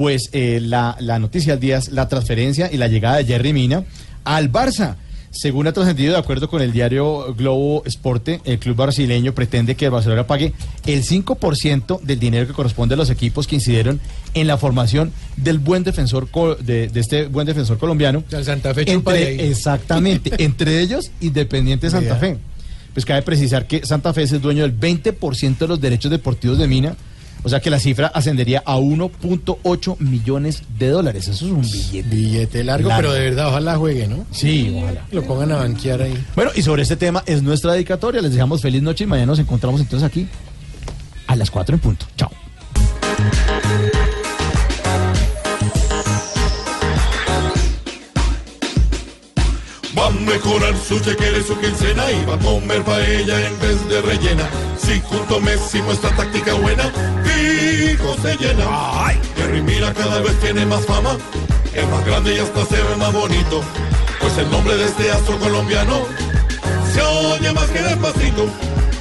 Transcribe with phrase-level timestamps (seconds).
[0.00, 3.52] pues eh, la, la noticia del día es la transferencia y la llegada de Jerry
[3.52, 3.84] Mina
[4.24, 4.96] al Barça.
[5.30, 9.84] Según ha trascendido, de acuerdo con el diario Globo Esporte, el club brasileño pretende que
[9.84, 10.54] el Barcelona pague
[10.86, 14.00] el 5% del dinero que corresponde a los equipos que incidieron
[14.32, 16.30] en la formación del buen defensor
[16.62, 18.24] de, de este buen defensor colombiano.
[18.30, 22.16] El Santa Fe Entre, exactamente, entre ellos Independiente Santa.
[22.16, 22.38] Fe.
[22.94, 26.56] Pues cabe precisar que Santa Fe es el dueño del 20% de los derechos deportivos
[26.56, 26.96] de Mina.
[27.42, 31.28] O sea que la cifra ascendería a 1.8 millones de dólares.
[31.28, 32.08] Eso es un billete.
[32.08, 33.02] Billete largo, Largo.
[33.08, 34.26] pero de verdad, ojalá juegue, ¿no?
[34.30, 35.06] Sí, ojalá.
[35.10, 36.14] Lo pongan a banquear ahí.
[36.34, 38.20] Bueno, y sobre este tema es nuestra dedicatoria.
[38.20, 40.26] Les deseamos feliz noche y mañana nos encontramos entonces aquí
[41.26, 42.06] a las 4 en punto.
[42.16, 42.30] Chao.
[49.98, 53.88] Va a mejorar su chequera y su quincena y va a comer paella en vez
[53.88, 54.48] de rellena.
[54.78, 56.90] Si junto Messi muestra táctica buena,
[58.22, 58.64] se llena.
[58.68, 59.18] ¡Ay!
[59.36, 61.16] Jerry Mira cada vez tiene más fama,
[61.74, 63.62] es más grande y hasta se ve más bonito.
[64.20, 66.02] Pues el nombre de este astro colombiano
[66.92, 68.46] se oye más que despacito.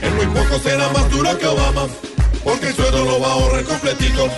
[0.01, 1.87] En muy poco será más duro que Obama,
[2.43, 4.29] porque el sueldo lo va a ahorrar completito.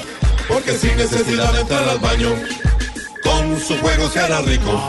[0.47, 2.29] Porque sin necesidad de entrar al baño,
[3.23, 4.81] con su juego se hará rico.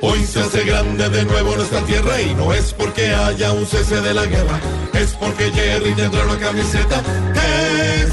[0.00, 4.00] Hoy se hace grande de nuevo nuestra tierra y no es porque haya un cese
[4.00, 4.58] de la guerra,
[4.94, 7.00] es porque Jerry tendrá una camiseta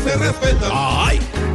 [0.04, 0.70] se respeta.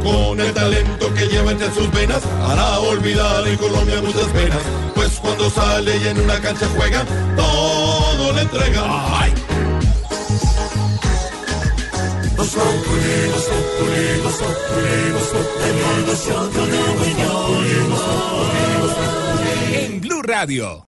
[0.03, 4.59] Con el talento que lleva entre sus venas, hará olvidar en Colombia muchas penas,
[4.93, 7.03] pues cuando sale y en una cancha juega,
[7.35, 8.85] todo le entrega.
[19.73, 20.83] En Blue Radio.